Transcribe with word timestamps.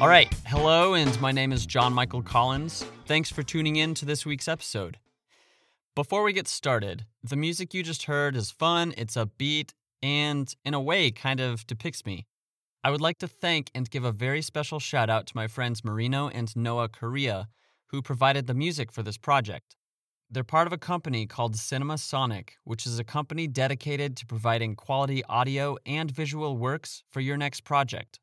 All 0.00 0.08
right. 0.08 0.32
Hello, 0.46 0.94
and 0.94 1.20
my 1.20 1.30
name 1.30 1.52
is 1.52 1.66
John 1.66 1.92
Michael 1.92 2.22
Collins. 2.22 2.86
Thanks 3.04 3.30
for 3.30 3.42
tuning 3.42 3.76
in 3.76 3.92
to 3.96 4.06
this 4.06 4.24
week's 4.24 4.48
episode. 4.48 4.98
Before 5.94 6.22
we 6.22 6.32
get 6.32 6.48
started, 6.48 7.04
the 7.22 7.36
music 7.36 7.74
you 7.74 7.82
just 7.82 8.04
heard 8.04 8.34
is 8.34 8.50
fun, 8.50 8.94
it's 8.96 9.14
upbeat, 9.14 9.74
and 10.02 10.54
in 10.64 10.72
a 10.72 10.80
way 10.80 11.10
kind 11.10 11.38
of 11.38 11.66
depicts 11.66 12.06
me. 12.06 12.24
I 12.82 12.90
would 12.90 13.02
like 13.02 13.18
to 13.18 13.28
thank 13.28 13.70
and 13.74 13.90
give 13.90 14.04
a 14.04 14.10
very 14.10 14.40
special 14.40 14.80
shout 14.80 15.10
out 15.10 15.26
to 15.26 15.36
my 15.36 15.46
friends 15.46 15.84
Marino 15.84 16.30
and 16.30 16.56
Noah 16.56 16.88
Correa, 16.88 17.48
who 17.88 18.00
provided 18.00 18.46
the 18.46 18.54
music 18.54 18.90
for 18.90 19.02
this 19.02 19.18
project. 19.18 19.76
They're 20.30 20.44
part 20.44 20.66
of 20.66 20.72
a 20.72 20.78
company 20.78 21.26
called 21.26 21.56
Cinema 21.56 21.98
Sonic, 21.98 22.56
which 22.64 22.86
is 22.86 22.98
a 22.98 23.04
company 23.04 23.46
dedicated 23.46 24.16
to 24.16 24.24
providing 24.24 24.76
quality 24.76 25.22
audio 25.24 25.76
and 25.84 26.10
visual 26.10 26.56
works 26.56 27.02
for 27.10 27.20
your 27.20 27.36
next 27.36 27.64
project. 27.64 28.18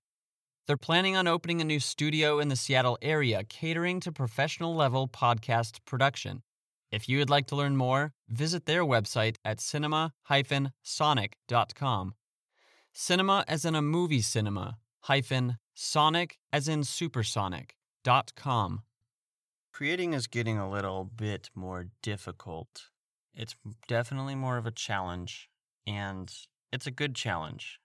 They're 0.68 0.76
planning 0.76 1.16
on 1.16 1.28
opening 1.28 1.62
a 1.62 1.64
new 1.64 1.80
studio 1.80 2.40
in 2.40 2.50
the 2.50 2.58
Seattle 2.58 2.98
area 3.02 3.46
catering 3.46 4.02
to 4.02 4.12
professional 4.12 4.76
level 4.76 5.08
podcast 5.08 5.78
production. 5.86 6.44
If 6.92 7.08
you 7.08 7.20
would 7.20 7.30
like 7.30 7.48
to 7.48 7.56
learn 7.56 7.78
more, 7.78 8.12
visit 8.28 8.66
their 8.66 8.84
website 8.84 9.38
at 9.46 9.62
cinema 9.62 10.12
sonic.com. 10.84 12.16
Cinema 12.92 13.46
as 13.48 13.64
in 13.64 13.76
a 13.76 13.82
movie 13.82 14.22
cinema, 14.22 14.78
hyphen 15.04 15.58
sonic 15.74 16.38
as 16.52 16.68
in 16.68 16.82
supersonic.com. 16.82 18.82
Creating 19.72 20.14
is 20.14 20.28
getting 20.28 20.58
a 20.58 20.70
little 20.70 21.06
bit 21.06 21.50
more 21.56 21.86
difficult. 22.02 22.90
It's 23.34 23.56
definitely 23.88 24.36
more 24.36 24.58
of 24.58 24.66
a 24.66 24.72
challenge, 24.72 25.50
and 25.86 26.30
it's 26.74 26.88
a 26.88 26.92
good 26.92 27.16
challenge. 27.16 27.80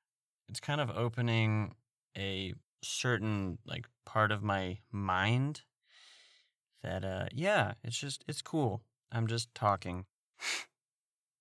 It's 0.48 0.58
kind 0.58 0.80
of 0.80 0.90
opening 0.90 1.76
a 2.16 2.54
certain 2.82 3.58
like 3.66 3.86
part 4.04 4.32
of 4.32 4.42
my 4.42 4.78
mind 4.90 5.62
that 6.82 7.04
uh 7.04 7.26
yeah, 7.32 7.72
it's 7.84 7.98
just 7.98 8.24
it's 8.28 8.42
cool. 8.42 8.82
I'm 9.10 9.26
just 9.26 9.54
talking. 9.54 10.06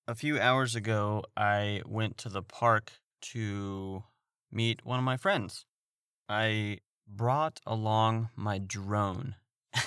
a 0.08 0.16
few 0.16 0.40
hours 0.40 0.76
ago, 0.76 1.24
I 1.38 1.82
went 1.86 2.18
to 2.20 2.30
the 2.30 2.44
park 2.44 2.92
to 3.22 4.04
meet 4.52 4.86
one 4.86 5.00
of 5.00 5.06
my 5.06 5.18
friends. 5.18 5.66
I 6.28 6.80
brought 7.08 7.60
along 7.66 8.30
my 8.36 8.58
drone. 8.58 9.36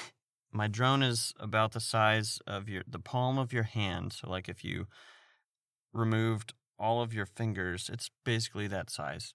my 0.53 0.67
drone 0.67 1.03
is 1.03 1.35
about 1.39 1.73
the 1.73 1.81
size 1.81 2.39
of 2.47 2.69
your 2.69 2.83
the 2.87 2.99
palm 2.99 3.39
of 3.39 3.53
your 3.53 3.65
hand, 3.65 4.13
so 4.13 4.31
like 4.31 4.49
if 4.49 4.65
you 4.65 4.87
removed 5.93 6.55
all 6.79 7.03
of 7.03 7.15
your 7.15 7.27
fingers, 7.27 7.89
it's 7.93 8.11
basically 8.25 8.67
that 8.67 8.91
size. 8.91 9.35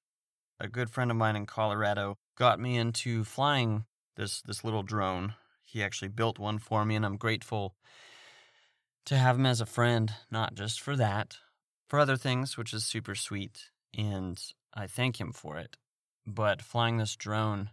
A 0.59 0.67
good 0.67 0.89
friend 0.89 1.09
of 1.09 1.17
mine 1.17 1.37
in 1.37 1.45
Colorado 1.45 2.17
got 2.35 2.59
me 2.59 2.77
into 2.77 3.23
flying 3.23 3.85
this 4.17 4.41
this 4.41 4.63
little 4.63 4.83
drone. 4.83 5.35
He 5.63 5.81
actually 5.81 6.09
built 6.09 6.37
one 6.37 6.59
for 6.59 6.83
me 6.83 6.95
and 6.95 7.05
I'm 7.05 7.17
grateful 7.17 7.75
to 9.05 9.17
have 9.17 9.37
him 9.37 9.45
as 9.45 9.61
a 9.61 9.65
friend, 9.65 10.13
not 10.29 10.55
just 10.55 10.81
for 10.81 10.95
that, 10.97 11.37
for 11.87 11.97
other 11.97 12.17
things, 12.17 12.57
which 12.57 12.73
is 12.73 12.85
super 12.85 13.15
sweet, 13.15 13.69
and 13.97 14.39
I 14.73 14.85
thank 14.85 15.19
him 15.19 15.31
for 15.31 15.57
it. 15.57 15.77
But 16.27 16.61
flying 16.61 16.97
this 16.97 17.15
drone, 17.15 17.71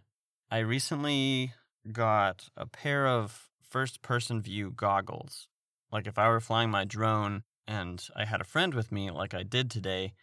I 0.49 0.59
recently 0.59 1.53
got 1.91 2.49
a 2.55 2.65
pair 2.65 3.05
of 3.05 3.49
first 3.61 4.01
person 4.01 4.41
view 4.41 4.71
goggles. 4.71 5.47
Like 5.91 6.07
if 6.07 6.17
I 6.17 6.29
were 6.29 6.39
flying 6.39 6.71
my 6.71 6.85
drone 6.85 7.43
and 7.67 8.05
I 8.15 8.25
had 8.25 8.41
a 8.41 8.45
friend 8.45 8.73
with 8.73 8.91
me, 8.91 9.11
like 9.11 9.33
I 9.33 9.43
did 9.43 9.69
today, 9.69 10.13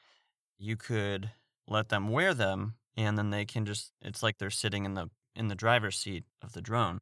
you 0.59 0.77
could 0.77 1.31
let 1.69 1.89
them 1.89 2.09
wear 2.09 2.35
them 2.35 2.75
and 2.97 3.19
then 3.19 3.31
they 3.31 3.45
can 3.45 3.65
just 3.65 3.93
it's 4.03 4.23
like 4.23 4.39
they're 4.39 4.51
sitting 4.51 4.85
in 4.85 4.95
the 4.95 5.09
in 5.35 5.49
the 5.49 5.55
driver's 5.55 5.99
seat 5.99 6.25
of 6.43 6.53
the 6.53 6.63
drone 6.63 7.01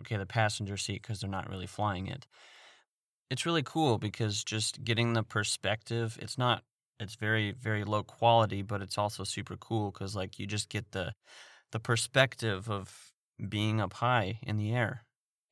okay 0.00 0.16
the 0.16 0.26
passenger 0.26 0.76
seat 0.76 1.02
because 1.02 1.20
they're 1.20 1.30
not 1.30 1.48
really 1.48 1.66
flying 1.66 2.06
it 2.06 2.26
it's 3.30 3.46
really 3.46 3.62
cool 3.62 3.98
because 3.98 4.44
just 4.44 4.84
getting 4.84 5.12
the 5.12 5.22
perspective, 5.22 6.18
it's 6.20 6.38
not 6.38 6.62
it's 7.00 7.16
very 7.16 7.52
very 7.52 7.84
low 7.84 8.02
quality, 8.02 8.62
but 8.62 8.82
it's 8.82 8.98
also 8.98 9.24
super 9.24 9.56
cool 9.56 9.90
cuz 9.92 10.14
like 10.14 10.38
you 10.38 10.46
just 10.46 10.68
get 10.68 10.92
the 10.92 11.14
the 11.72 11.80
perspective 11.80 12.70
of 12.70 13.12
being 13.48 13.80
up 13.80 13.94
high 13.94 14.38
in 14.42 14.56
the 14.56 14.72
air. 14.72 15.04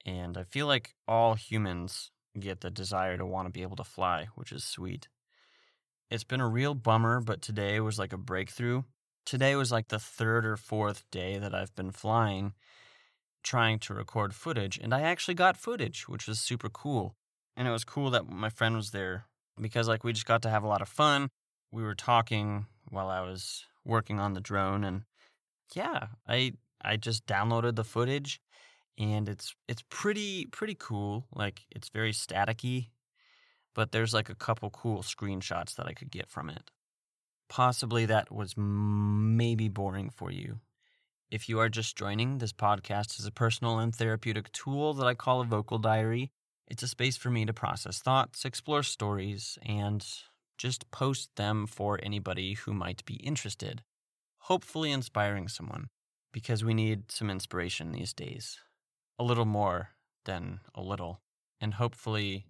And 0.07 0.37
I 0.37 0.45
feel 0.45 0.67
like 0.67 0.95
all 1.09 1.35
humans 1.35 2.11
get 2.39 2.61
the 2.61 2.71
desire 2.71 3.17
to 3.19 3.27
want 3.27 3.47
to 3.47 3.53
be 3.53 3.63
able 3.63 3.77
to 3.77 3.85
fly, 3.85 4.27
which 4.37 4.53
is 4.53 4.65
sweet. 4.65 5.09
It's 6.13 6.25
been 6.25 6.43
a 6.43 6.49
real 6.49 6.75
bummer, 6.75 7.23
but 7.23 7.41
today 7.41 7.81
was 7.81 7.99
like 7.99 8.13
a 8.13 8.19
breakthrough. 8.19 8.83
Today 9.25 9.57
was 9.57 9.73
like 9.73 9.89
the 9.89 9.99
third 9.99 10.45
or 10.45 10.59
fourth 10.59 11.05
day 11.11 11.39
that 11.39 11.55
I've 11.55 11.75
been 11.75 11.91
flying 11.91 12.53
trying 13.43 13.79
to 13.79 13.95
record 13.95 14.35
footage, 14.35 14.79
and 14.79 14.93
I 14.93 15.01
actually 15.01 15.35
got 15.35 15.57
footage, 15.57 16.07
which 16.09 16.29
was 16.29 16.39
super 16.39 16.69
cool 16.69 17.17
and 17.57 17.67
it 17.67 17.71
was 17.71 17.85
cool 17.85 18.11
that 18.11 18.29
my 18.29 18.51
friend 18.51 18.77
was 18.77 18.91
there 18.91 19.25
because 19.59 19.89
like 19.89 20.05
we 20.05 20.13
just 20.13 20.27
got 20.27 20.43
to 20.43 20.51
have 20.51 20.63
a 20.63 20.69
lot 20.69 20.83
of 20.83 20.89
fun. 20.89 21.29
We 21.71 21.83
were 21.83 21.95
talking 21.95 22.67
while 22.91 23.09
I 23.09 23.23
was 23.23 23.65
working 23.83 24.21
on 24.21 24.35
the 24.35 24.41
drone 24.41 24.85
and 24.85 25.05
yeah, 25.75 26.09
I 26.29 26.53
I 26.83 26.99
just 26.99 27.27
downloaded 27.27 27.77
the 27.77 27.85
footage 27.85 28.39
and 28.99 29.31
it's 29.31 29.55
it's 29.67 29.83
pretty 29.89 30.45
pretty 30.47 30.77
cool. 30.79 31.27
Like 31.35 31.63
it's 31.71 31.89
very 31.89 32.13
staticky, 32.13 32.89
but 33.75 33.93
there's 33.93 34.15
like 34.15 34.29
a 34.29 34.35
couple 34.35 34.71
cool 34.71 35.03
screenshots 35.03 35.75
that 35.77 35.87
I 35.87 35.93
could 35.93 36.11
get 36.11 36.29
from 36.31 36.51
it. 36.51 36.71
Possibly 37.49 38.07
that 38.07 38.33
was 38.33 38.55
maybe 38.57 39.69
boring 39.69 40.11
for 40.11 40.31
you. 40.31 40.61
If 41.31 41.49
you 41.49 41.59
are 41.61 41.69
just 41.69 41.97
joining, 41.97 42.39
this 42.39 42.53
podcast 42.53 43.19
is 43.19 43.27
a 43.27 43.33
personal 43.33 43.79
and 43.79 43.95
therapeutic 43.95 44.53
tool 44.53 44.95
that 44.95 45.07
I 45.07 45.15
call 45.15 45.41
a 45.41 45.45
vocal 45.45 45.79
diary 45.79 46.31
it's 46.73 46.83
a 46.83 46.89
space 46.89 47.19
for 47.19 47.29
me 47.29 47.45
to 47.45 47.53
process 47.53 48.01
thoughts, 48.01 48.47
explore 48.47 48.83
stories, 48.83 49.59
and 49.63 50.03
just 50.57 50.91
post 50.91 51.29
them 51.37 51.67
for 51.67 52.01
anybody 52.03 52.55
who 52.55 52.73
might 52.73 53.05
be 53.05 53.17
interested. 53.17 53.83
Hopefully, 54.39 54.91
inspiring 54.91 55.49
someone, 55.49 55.89
because 56.33 56.65
we 56.65 56.73
need 56.73 57.13
some 57.13 57.29
inspiration 57.29 57.93
these 57.93 58.15
days. 58.15 58.59
A 59.19 59.23
little 59.23 59.45
more 59.45 59.91
than 60.25 60.61
a 60.75 60.81
little. 60.81 61.21
And 61.61 61.75
hopefully, 61.75 62.47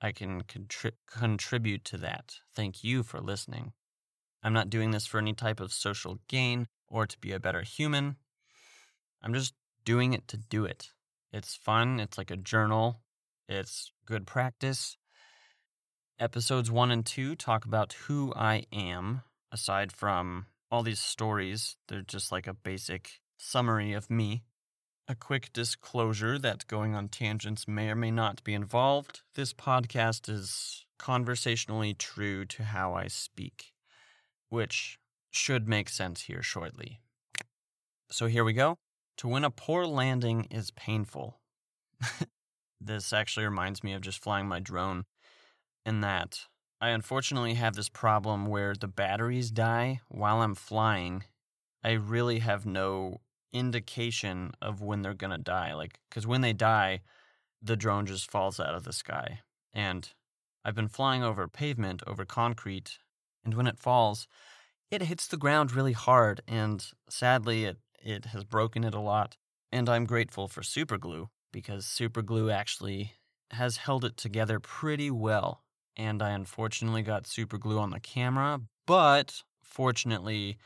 I 0.00 0.12
can 0.12 0.42
contri- 0.42 0.92
contribute 1.06 1.84
to 1.86 1.96
that. 1.98 2.36
Thank 2.54 2.84
you 2.84 3.02
for 3.02 3.20
listening. 3.20 3.72
I'm 4.42 4.52
not 4.52 4.70
doing 4.70 4.92
this 4.92 5.06
for 5.06 5.18
any 5.18 5.32
type 5.32 5.60
of 5.60 5.72
social 5.72 6.20
gain 6.28 6.68
or 6.86 7.06
to 7.06 7.18
be 7.18 7.32
a 7.32 7.40
better 7.40 7.62
human. 7.62 8.16
I'm 9.22 9.34
just 9.34 9.54
doing 9.84 10.12
it 10.12 10.28
to 10.28 10.36
do 10.36 10.64
it. 10.64 10.90
It's 11.32 11.56
fun. 11.56 11.98
It's 12.00 12.16
like 12.16 12.30
a 12.30 12.36
journal. 12.36 13.00
It's 13.48 13.92
good 14.06 14.26
practice. 14.26 14.96
Episodes 16.20 16.70
one 16.70 16.90
and 16.90 17.04
two 17.04 17.34
talk 17.34 17.64
about 17.64 17.92
who 17.92 18.32
I 18.34 18.64
am, 18.72 19.22
aside 19.52 19.92
from 19.92 20.46
all 20.70 20.82
these 20.82 21.00
stories. 21.00 21.76
They're 21.88 22.02
just 22.02 22.30
like 22.32 22.46
a 22.46 22.54
basic 22.54 23.20
summary 23.36 23.92
of 23.92 24.10
me. 24.10 24.44
A 25.10 25.14
quick 25.14 25.52
disclosure 25.54 26.38
that 26.38 26.66
going 26.66 26.94
on 26.94 27.08
tangents 27.08 27.66
may 27.66 27.88
or 27.88 27.94
may 27.94 28.10
not 28.10 28.44
be 28.44 28.52
involved. 28.52 29.22
This 29.34 29.54
podcast 29.54 30.28
is 30.28 30.84
conversationally 30.98 31.94
true 31.94 32.44
to 32.44 32.64
how 32.64 32.92
I 32.92 33.06
speak, 33.06 33.72
which 34.50 34.98
should 35.30 35.66
make 35.66 35.88
sense 35.88 36.22
here 36.22 36.42
shortly. 36.42 37.00
So 38.10 38.26
here 38.26 38.44
we 38.44 38.52
go. 38.52 38.76
To 39.18 39.28
win 39.28 39.44
a 39.44 39.50
poor 39.50 39.86
landing 39.86 40.46
is 40.50 40.70
painful. 40.72 41.40
This 42.80 43.12
actually 43.12 43.44
reminds 43.44 43.82
me 43.82 43.92
of 43.92 44.02
just 44.02 44.22
flying 44.22 44.46
my 44.46 44.60
drone, 44.60 45.04
in 45.84 46.00
that 46.02 46.42
I 46.80 46.90
unfortunately 46.90 47.54
have 47.54 47.74
this 47.74 47.88
problem 47.88 48.46
where 48.46 48.74
the 48.74 48.86
batteries 48.86 49.50
die 49.50 50.00
while 50.08 50.42
I'm 50.42 50.54
flying. 50.54 51.24
I 51.82 51.92
really 51.92 52.38
have 52.38 52.64
no 52.64 53.20
indication 53.52 54.52
of 54.60 54.80
when 54.80 55.02
they're 55.02 55.14
going 55.14 55.30
to 55.30 55.38
die. 55.38 55.74
Like, 55.74 55.98
because 56.08 56.26
when 56.26 56.40
they 56.40 56.52
die, 56.52 57.00
the 57.62 57.76
drone 57.76 58.06
just 58.06 58.30
falls 58.30 58.60
out 58.60 58.74
of 58.74 58.84
the 58.84 58.92
sky. 58.92 59.40
And 59.72 60.08
I've 60.64 60.74
been 60.74 60.88
flying 60.88 61.22
over 61.22 61.48
pavement, 61.48 62.02
over 62.06 62.24
concrete, 62.24 62.98
and 63.44 63.54
when 63.54 63.66
it 63.66 63.78
falls, 63.78 64.26
it 64.90 65.02
hits 65.02 65.26
the 65.26 65.36
ground 65.36 65.72
really 65.72 65.92
hard. 65.92 66.40
And 66.46 66.84
sadly, 67.08 67.64
it, 67.64 67.78
it 68.02 68.26
has 68.26 68.44
broken 68.44 68.84
it 68.84 68.94
a 68.94 69.00
lot. 69.00 69.36
And 69.70 69.88
I'm 69.88 70.04
grateful 70.04 70.48
for 70.48 70.62
super 70.62 70.98
glue 70.98 71.28
because 71.52 71.86
super 71.86 72.22
glue 72.22 72.50
actually 72.50 73.12
has 73.50 73.78
held 73.78 74.04
it 74.04 74.16
together 74.16 74.60
pretty 74.60 75.10
well. 75.10 75.62
And 75.96 76.22
I 76.22 76.30
unfortunately 76.30 77.02
got 77.02 77.26
super 77.26 77.58
glue 77.58 77.78
on 77.78 77.90
the 77.90 78.00
camera, 78.00 78.60
but 78.86 79.42
fortunately, 79.62 80.58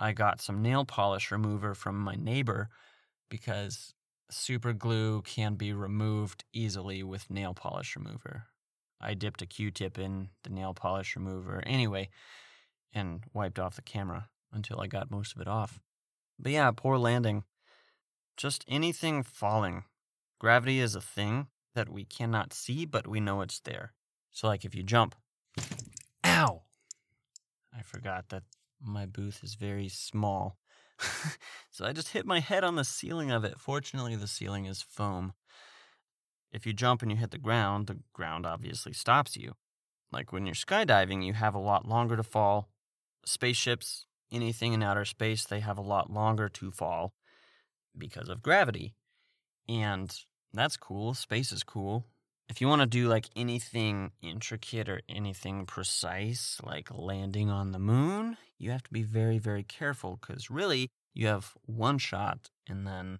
I 0.00 0.12
got 0.12 0.40
some 0.40 0.62
nail 0.62 0.84
polish 0.84 1.30
remover 1.30 1.74
from 1.74 1.98
my 1.98 2.14
neighbor 2.14 2.68
because 3.28 3.94
super 4.30 4.72
glue 4.72 5.22
can 5.22 5.54
be 5.54 5.72
removed 5.72 6.44
easily 6.52 7.02
with 7.02 7.30
nail 7.30 7.54
polish 7.54 7.96
remover. 7.96 8.44
I 9.00 9.14
dipped 9.14 9.42
a 9.42 9.46
Q 9.46 9.70
tip 9.70 9.98
in 9.98 10.28
the 10.44 10.50
nail 10.50 10.74
polish 10.74 11.16
remover 11.16 11.62
anyway 11.66 12.08
and 12.92 13.24
wiped 13.32 13.58
off 13.58 13.76
the 13.76 13.82
camera 13.82 14.28
until 14.52 14.80
I 14.80 14.86
got 14.86 15.10
most 15.10 15.34
of 15.34 15.40
it 15.40 15.48
off. 15.48 15.80
But 16.38 16.52
yeah, 16.52 16.70
poor 16.74 16.98
landing. 16.98 17.44
Just 18.36 18.64
anything 18.68 19.22
falling. 19.22 19.84
Gravity 20.38 20.78
is 20.78 20.94
a 20.94 21.00
thing 21.00 21.48
that 21.74 21.88
we 21.88 22.04
cannot 22.04 22.52
see, 22.52 22.84
but 22.86 23.06
we 23.06 23.20
know 23.20 23.40
it's 23.40 23.60
there. 23.60 23.92
So, 24.30 24.46
like 24.46 24.64
if 24.64 24.74
you 24.74 24.82
jump, 24.82 25.16
ow! 26.24 26.62
I 27.76 27.82
forgot 27.82 28.28
that 28.28 28.44
my 28.82 29.06
booth 29.06 29.40
is 29.42 29.54
very 29.54 29.88
small. 29.88 30.58
so 31.70 31.84
I 31.84 31.92
just 31.92 32.08
hit 32.08 32.26
my 32.26 32.40
head 32.40 32.64
on 32.64 32.76
the 32.76 32.84
ceiling 32.84 33.30
of 33.30 33.44
it. 33.44 33.58
Fortunately, 33.58 34.16
the 34.16 34.26
ceiling 34.26 34.66
is 34.66 34.82
foam. 34.82 35.32
If 36.52 36.66
you 36.66 36.72
jump 36.72 37.02
and 37.02 37.10
you 37.10 37.16
hit 37.16 37.30
the 37.30 37.38
ground, 37.38 37.86
the 37.86 37.98
ground 38.12 38.46
obviously 38.46 38.92
stops 38.92 39.36
you. 39.36 39.54
Like 40.10 40.32
when 40.32 40.46
you're 40.46 40.54
skydiving, 40.54 41.24
you 41.24 41.34
have 41.34 41.54
a 41.54 41.60
lot 41.60 41.86
longer 41.86 42.16
to 42.16 42.22
fall. 42.22 42.70
Spaceships, 43.24 44.06
anything 44.32 44.72
in 44.72 44.82
outer 44.82 45.04
space, 45.04 45.44
they 45.44 45.60
have 45.60 45.78
a 45.78 45.82
lot 45.82 46.10
longer 46.10 46.48
to 46.48 46.70
fall 46.70 47.12
because 47.96 48.28
of 48.28 48.42
gravity. 48.42 48.94
And 49.68 50.14
that's 50.52 50.76
cool. 50.76 51.12
Space 51.12 51.52
is 51.52 51.62
cool. 51.62 52.06
If 52.48 52.62
you 52.62 52.68
want 52.68 52.80
to 52.80 52.86
do 52.86 53.08
like 53.08 53.28
anything 53.36 54.12
intricate 54.22 54.88
or 54.88 55.02
anything 55.08 55.66
precise, 55.66 56.58
like 56.64 56.88
landing 56.90 57.50
on 57.50 57.72
the 57.72 57.78
moon, 57.78 58.38
you 58.58 58.70
have 58.70 58.82
to 58.84 58.92
be 58.92 59.02
very, 59.02 59.38
very 59.38 59.62
careful 59.62 60.18
because 60.20 60.50
really 60.50 60.88
you 61.12 61.26
have 61.26 61.52
one 61.66 61.98
shot 61.98 62.48
and 62.66 62.86
then 62.86 63.18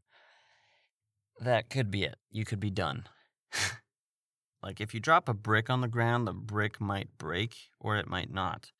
that 1.41 1.69
could 1.69 1.91
be 1.91 2.05
it. 2.05 2.17
You 2.31 2.45
could 2.45 2.59
be 2.59 2.71
done. 2.71 3.05
like 4.63 4.81
if 4.81 4.95
you 4.95 5.01
drop 5.01 5.29
a 5.29 5.35
brick 5.35 5.69
on 5.69 5.83
the 5.83 5.89
ground, 5.89 6.27
the 6.27 6.33
brick 6.33 6.81
might 6.81 7.17
break 7.19 7.55
or 7.79 7.97
it 7.97 8.09
might 8.09 8.33
not. 8.33 8.73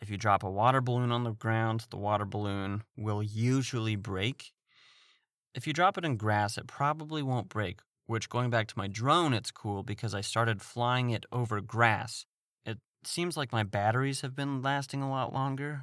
If 0.00 0.10
you 0.10 0.16
drop 0.16 0.42
a 0.42 0.50
water 0.50 0.80
balloon 0.80 1.10
on 1.10 1.24
the 1.24 1.32
ground, 1.32 1.86
the 1.90 1.96
water 1.96 2.24
balloon 2.24 2.84
will 2.96 3.22
usually 3.22 3.96
break. 3.96 4.52
If 5.54 5.66
you 5.66 5.72
drop 5.72 5.98
it 5.98 6.04
in 6.04 6.16
grass, 6.16 6.56
it 6.56 6.68
probably 6.68 7.22
won't 7.22 7.48
break, 7.48 7.80
which 8.08 8.30
going 8.30 8.48
back 8.48 8.66
to 8.66 8.78
my 8.78 8.88
drone, 8.88 9.34
it's 9.34 9.50
cool 9.50 9.82
because 9.82 10.14
I 10.14 10.22
started 10.22 10.62
flying 10.62 11.10
it 11.10 11.26
over 11.30 11.60
grass. 11.60 12.24
It 12.64 12.78
seems 13.04 13.36
like 13.36 13.52
my 13.52 13.62
batteries 13.62 14.22
have 14.22 14.34
been 14.34 14.62
lasting 14.62 15.02
a 15.02 15.10
lot 15.10 15.34
longer. 15.34 15.82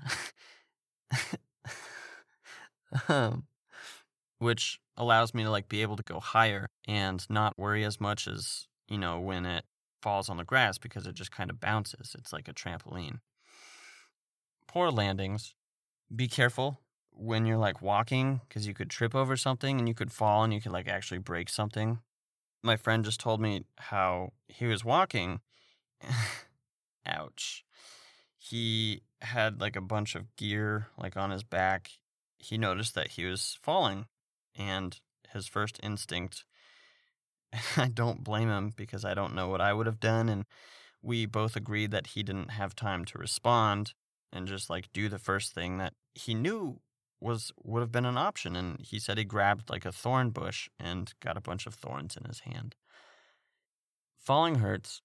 um, 3.07 3.43
which 4.39 4.79
allows 4.97 5.35
me 5.35 5.43
to 5.43 5.51
like 5.51 5.69
be 5.69 5.83
able 5.83 5.95
to 5.95 6.03
go 6.03 6.19
higher 6.19 6.67
and 6.87 7.23
not 7.29 7.59
worry 7.59 7.83
as 7.83 8.01
much 8.01 8.27
as, 8.27 8.67
you 8.87 8.97
know, 8.97 9.19
when 9.19 9.45
it 9.45 9.63
falls 10.01 10.27
on 10.27 10.37
the 10.37 10.43
grass 10.43 10.79
because 10.79 11.05
it 11.05 11.13
just 11.13 11.31
kind 11.31 11.51
of 11.51 11.59
bounces. 11.59 12.15
It's 12.17 12.33
like 12.33 12.47
a 12.47 12.53
trampoline. 12.53 13.19
Poor 14.67 14.89
landings. 14.89 15.53
Be 16.13 16.27
careful 16.27 16.79
when 17.11 17.45
you're 17.45 17.57
like 17.57 17.83
walking 17.83 18.41
because 18.47 18.65
you 18.65 18.73
could 18.73 18.89
trip 18.89 19.13
over 19.13 19.37
something 19.37 19.77
and 19.77 19.87
you 19.87 19.93
could 19.93 20.11
fall 20.11 20.43
and 20.43 20.51
you 20.51 20.59
could 20.59 20.71
like 20.71 20.87
actually 20.87 21.19
break 21.19 21.49
something. 21.49 21.99
My 22.65 22.77
friend 22.77 23.05
just 23.05 23.19
told 23.19 23.39
me 23.39 23.63
how 23.77 24.33
he 24.47 24.65
was 24.65 24.83
walking. 24.83 25.39
Ouch. 27.05 27.63
He 28.39 29.03
had 29.21 29.61
like 29.61 29.75
a 29.75 29.81
bunch 29.81 30.15
of 30.15 30.35
gear 30.35 30.87
like 30.97 31.15
on 31.15 31.29
his 31.29 31.43
back. 31.43 31.91
He 32.39 32.57
noticed 32.57 32.95
that 32.95 33.11
he 33.11 33.25
was 33.25 33.57
falling 33.61 34.07
and 34.55 34.99
his 35.31 35.47
first 35.47 35.79
instinct 35.83 36.43
I 37.77 37.87
don't 37.87 38.23
blame 38.23 38.49
him 38.49 38.73
because 38.75 39.05
I 39.05 39.13
don't 39.13 39.35
know 39.35 39.47
what 39.47 39.61
I 39.61 39.73
would 39.73 39.85
have 39.85 39.99
done 39.99 40.29
and 40.29 40.45
we 41.01 41.25
both 41.25 41.55
agreed 41.55 41.91
that 41.91 42.07
he 42.07 42.23
didn't 42.23 42.51
have 42.51 42.75
time 42.75 43.05
to 43.05 43.17
respond 43.19 43.93
and 44.33 44.47
just 44.47 44.69
like 44.69 44.91
do 44.91 45.07
the 45.07 45.19
first 45.19 45.53
thing 45.53 45.77
that 45.77 45.93
he 46.15 46.33
knew 46.33 46.79
was 47.19 47.51
would 47.63 47.81
have 47.81 47.91
been 47.91 48.05
an 48.05 48.17
option 48.17 48.55
and 48.55 48.79
he 48.81 48.99
said 48.99 49.17
he 49.17 49.23
grabbed 49.23 49.69
like 49.69 49.85
a 49.85 49.91
thorn 49.91 50.29
bush 50.29 50.69
and 50.79 51.13
got 51.21 51.37
a 51.37 51.41
bunch 51.41 51.65
of 51.65 51.73
thorns 51.73 52.17
in 52.17 52.25
his 52.25 52.41
hand. 52.41 52.75
Falling 54.19 54.55
hurts. 54.55 55.01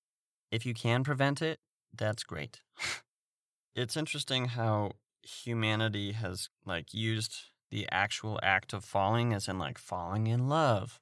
If 0.51 0.67
you 0.67 0.75
can 0.75 1.05
prevent 1.05 1.41
it, 1.41 1.61
that's 1.97 2.25
great. 2.25 2.61
it's 3.75 3.97
interesting 3.97 4.47
how 4.47 4.93
humanity 5.23 6.13
has 6.13 6.49
like 6.65 6.93
used 6.93 7.37
the 7.71 7.87
actual 7.93 8.41
act 8.43 8.73
of 8.73 8.85
falling 8.85 9.33
as 9.33 9.49
in 9.49 9.59
like 9.59 9.79
falling 9.79 10.27
in 10.27 10.49
love. 10.49 11.01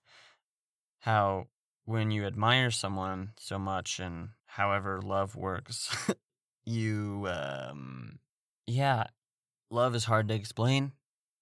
How 1.00 1.46
when 1.84 2.10
you 2.10 2.26
admire 2.26 2.70
someone 2.70 3.30
so 3.38 3.58
much 3.58 3.98
and 3.98 4.30
however 4.46 5.00
love 5.00 5.34
works, 5.34 5.94
you 6.66 7.26
um 7.30 8.18
yeah 8.66 9.04
love 9.70 9.94
is 9.94 10.04
hard 10.04 10.28
to 10.28 10.34
explain. 10.34 10.92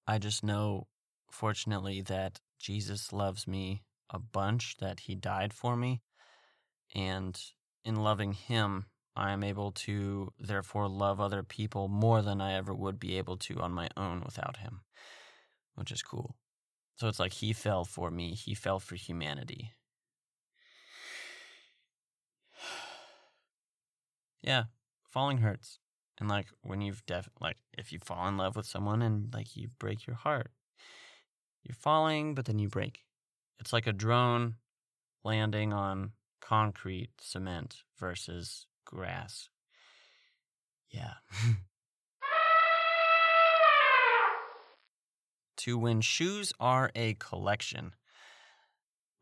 I 0.06 0.18
just 0.18 0.44
know 0.44 0.86
fortunately 1.30 2.00
that 2.00 2.40
jesus 2.58 3.12
loves 3.12 3.46
me 3.46 3.82
a 4.10 4.18
bunch 4.18 4.76
that 4.78 5.00
he 5.00 5.14
died 5.14 5.52
for 5.52 5.76
me 5.76 6.00
and 6.94 7.38
in 7.84 7.96
loving 7.96 8.32
him 8.32 8.86
i 9.14 9.32
am 9.32 9.42
able 9.42 9.72
to 9.72 10.32
therefore 10.38 10.88
love 10.88 11.20
other 11.20 11.42
people 11.42 11.88
more 11.88 12.22
than 12.22 12.40
i 12.40 12.54
ever 12.54 12.72
would 12.72 12.98
be 12.98 13.18
able 13.18 13.36
to 13.36 13.60
on 13.60 13.72
my 13.72 13.88
own 13.96 14.22
without 14.24 14.58
him 14.58 14.80
which 15.76 15.92
is 15.92 16.02
cool. 16.02 16.34
So 16.96 17.06
it's 17.06 17.20
like 17.20 17.34
he 17.34 17.52
fell 17.52 17.84
for 17.84 18.10
me 18.10 18.32
he 18.34 18.54
fell 18.54 18.80
for 18.80 18.96
humanity. 18.96 19.72
Yeah 24.42 24.64
falling 25.10 25.38
hurts. 25.38 25.78
And 26.18 26.28
like 26.28 26.46
when 26.62 26.80
you've 26.80 27.04
def 27.06 27.28
like 27.40 27.58
if 27.76 27.92
you 27.92 27.98
fall 27.98 28.26
in 28.28 28.36
love 28.36 28.56
with 28.56 28.66
someone 28.66 29.02
and 29.02 29.32
like 29.34 29.56
you 29.56 29.68
break 29.78 30.06
your 30.06 30.16
heart. 30.16 30.50
You're 31.62 31.74
falling, 31.74 32.34
but 32.34 32.44
then 32.44 32.58
you 32.58 32.68
break. 32.68 33.00
It's 33.58 33.72
like 33.72 33.86
a 33.86 33.92
drone 33.92 34.54
landing 35.24 35.72
on 35.72 36.12
concrete 36.40 37.10
cement 37.20 37.82
versus 37.98 38.66
grass. 38.84 39.48
Yeah. 40.90 41.14
to 45.56 45.76
when 45.76 46.00
shoes 46.00 46.52
are 46.60 46.90
a 46.94 47.14
collection. 47.14 47.94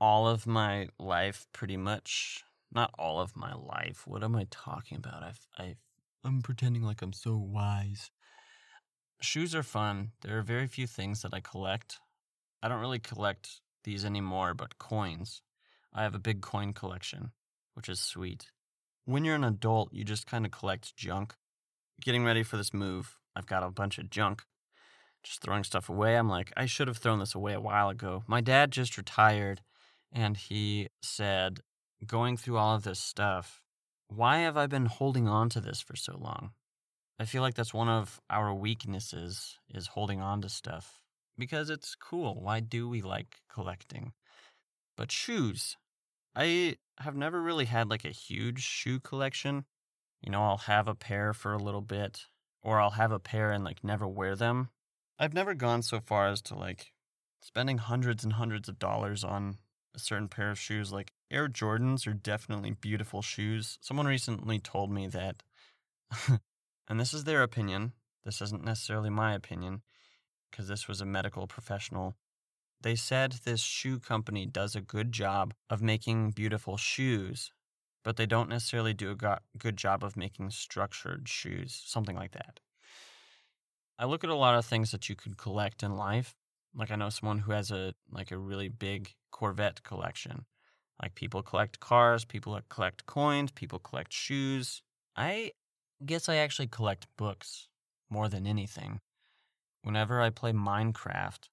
All 0.00 0.28
of 0.28 0.46
my 0.46 0.88
life, 0.98 1.46
pretty 1.54 1.78
much, 1.78 2.44
not 2.70 2.90
all 2.98 3.20
of 3.20 3.34
my 3.34 3.54
life. 3.54 4.06
What 4.06 4.22
am 4.22 4.36
I 4.36 4.46
talking 4.50 4.98
about? 4.98 5.22
I've, 5.22 5.40
I've, 5.58 5.78
I'm 6.24 6.40
pretending 6.40 6.82
like 6.82 7.02
I'm 7.02 7.12
so 7.12 7.36
wise. 7.36 8.10
Shoes 9.20 9.54
are 9.54 9.62
fun. 9.62 10.12
There 10.22 10.38
are 10.38 10.42
very 10.42 10.66
few 10.66 10.86
things 10.86 11.22
that 11.22 11.34
I 11.34 11.40
collect. 11.40 11.98
I 12.62 12.68
don't 12.68 12.80
really 12.80 12.98
collect 12.98 13.60
these 13.84 14.04
anymore, 14.04 14.54
but 14.54 14.78
coins. 14.78 15.42
I 15.92 16.02
have 16.02 16.14
a 16.14 16.18
big 16.18 16.40
coin 16.40 16.72
collection, 16.72 17.32
which 17.74 17.88
is 17.88 18.00
sweet. 18.00 18.50
When 19.04 19.24
you're 19.24 19.34
an 19.34 19.44
adult, 19.44 19.92
you 19.92 20.02
just 20.02 20.26
kind 20.26 20.46
of 20.46 20.50
collect 20.50 20.96
junk. 20.96 21.34
Getting 22.00 22.24
ready 22.24 22.42
for 22.42 22.56
this 22.56 22.72
move, 22.72 23.18
I've 23.36 23.46
got 23.46 23.62
a 23.62 23.70
bunch 23.70 23.98
of 23.98 24.08
junk. 24.08 24.44
Just 25.22 25.42
throwing 25.42 25.64
stuff 25.64 25.88
away. 25.88 26.16
I'm 26.16 26.28
like, 26.28 26.52
I 26.56 26.64
should 26.66 26.88
have 26.88 26.96
thrown 26.96 27.18
this 27.18 27.34
away 27.34 27.52
a 27.52 27.60
while 27.60 27.90
ago. 27.90 28.24
My 28.26 28.40
dad 28.40 28.70
just 28.70 28.96
retired, 28.96 29.60
and 30.10 30.36
he 30.36 30.88
said, 31.02 31.60
going 32.06 32.36
through 32.36 32.56
all 32.56 32.74
of 32.74 32.82
this 32.82 32.98
stuff, 32.98 33.62
why 34.08 34.38
have 34.38 34.56
I 34.56 34.66
been 34.66 34.86
holding 34.86 35.28
on 35.28 35.48
to 35.50 35.60
this 35.60 35.80
for 35.80 35.96
so 35.96 36.16
long? 36.18 36.52
I 37.18 37.24
feel 37.24 37.42
like 37.42 37.54
that's 37.54 37.74
one 37.74 37.88
of 37.88 38.20
our 38.28 38.52
weaknesses 38.52 39.58
is 39.68 39.88
holding 39.88 40.20
on 40.20 40.40
to 40.42 40.48
stuff 40.48 41.00
because 41.38 41.70
it's 41.70 41.94
cool. 41.94 42.40
Why 42.40 42.60
do 42.60 42.88
we 42.88 43.02
like 43.02 43.36
collecting? 43.52 44.12
But 44.96 45.12
shoes, 45.12 45.76
I 46.34 46.76
have 46.98 47.16
never 47.16 47.40
really 47.40 47.66
had 47.66 47.88
like 47.88 48.04
a 48.04 48.10
huge 48.10 48.62
shoe 48.62 49.00
collection. 49.00 49.64
You 50.22 50.32
know, 50.32 50.42
I'll 50.42 50.56
have 50.58 50.88
a 50.88 50.94
pair 50.94 51.32
for 51.32 51.52
a 51.52 51.62
little 51.62 51.82
bit 51.82 52.24
or 52.62 52.80
I'll 52.80 52.90
have 52.90 53.12
a 53.12 53.20
pair 53.20 53.52
and 53.52 53.64
like 53.64 53.84
never 53.84 54.08
wear 54.08 54.34
them. 54.34 54.70
I've 55.18 55.34
never 55.34 55.54
gone 55.54 55.82
so 55.82 56.00
far 56.00 56.28
as 56.28 56.42
to 56.42 56.56
like 56.56 56.92
spending 57.42 57.78
hundreds 57.78 58.24
and 58.24 58.32
hundreds 58.32 58.68
of 58.68 58.78
dollars 58.78 59.22
on 59.22 59.58
a 59.94 59.98
certain 59.98 60.28
pair 60.28 60.50
of 60.50 60.58
shoes. 60.58 60.92
Like 60.92 61.12
Air 61.30 61.48
Jordans 61.48 62.06
are 62.06 62.14
definitely 62.14 62.72
beautiful 62.72 63.22
shoes. 63.22 63.78
Someone 63.80 64.06
recently 64.06 64.58
told 64.58 64.90
me 64.90 65.06
that, 65.08 65.42
and 66.88 67.00
this 67.00 67.14
is 67.14 67.24
their 67.24 67.42
opinion. 67.42 67.92
This 68.24 68.40
isn't 68.40 68.64
necessarily 68.64 69.10
my 69.10 69.34
opinion, 69.34 69.82
because 70.50 70.68
this 70.68 70.86
was 70.86 71.00
a 71.00 71.06
medical 71.06 71.46
professional. 71.46 72.14
They 72.80 72.96
said 72.96 73.32
this 73.32 73.60
shoe 73.60 73.98
company 73.98 74.46
does 74.46 74.76
a 74.76 74.80
good 74.80 75.12
job 75.12 75.54
of 75.70 75.82
making 75.82 76.32
beautiful 76.32 76.76
shoes, 76.76 77.50
but 78.02 78.16
they 78.16 78.26
don't 78.26 78.48
necessarily 78.48 78.92
do 78.92 79.10
a 79.10 79.14
go- 79.14 79.38
good 79.58 79.76
job 79.76 80.04
of 80.04 80.16
making 80.16 80.50
structured 80.50 81.28
shoes, 81.28 81.82
something 81.86 82.16
like 82.16 82.32
that. 82.32 82.60
I 83.98 84.04
look 84.06 84.24
at 84.24 84.30
a 84.30 84.34
lot 84.34 84.56
of 84.56 84.66
things 84.66 84.90
that 84.90 85.08
you 85.08 85.16
could 85.16 85.36
collect 85.36 85.82
in 85.82 85.96
life. 85.96 86.34
Like 86.74 86.90
I 86.90 86.96
know 86.96 87.08
someone 87.10 87.38
who 87.38 87.52
has 87.52 87.70
a 87.70 87.94
like 88.10 88.30
a 88.30 88.38
really 88.38 88.68
big 88.68 89.14
Corvette 89.30 89.82
collection. 89.82 90.44
Like 91.02 91.14
people 91.14 91.42
collect 91.42 91.80
cars, 91.80 92.24
people 92.24 92.58
collect 92.68 93.06
coins, 93.06 93.50
people 93.50 93.78
collect 93.78 94.12
shoes. 94.12 94.82
I 95.16 95.52
guess 96.04 96.28
I 96.28 96.36
actually 96.36 96.68
collect 96.68 97.06
books 97.16 97.68
more 98.10 98.28
than 98.28 98.46
anything, 98.46 99.00
whenever 99.82 100.20
I 100.20 100.30
play 100.30 100.52
Minecraft, 100.52 101.48